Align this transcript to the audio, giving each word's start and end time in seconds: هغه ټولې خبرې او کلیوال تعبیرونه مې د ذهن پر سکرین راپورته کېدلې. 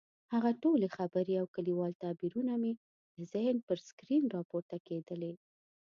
هغه 0.33 0.51
ټولې 0.63 0.87
خبرې 0.97 1.33
او 1.41 1.45
کلیوال 1.55 1.91
تعبیرونه 2.03 2.53
مې 2.61 2.73
د 3.17 3.19
ذهن 3.33 3.57
پر 3.67 3.77
سکرین 3.87 4.23
راپورته 4.37 4.75
کېدلې. 4.87 5.33